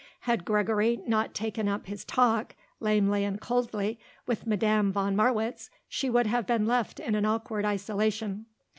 [0.21, 6.09] Had Gregory not taken up his talk, lamely and coldly, with Madame von Marwitz, she
[6.09, 8.47] would have been left in an awkward isolation.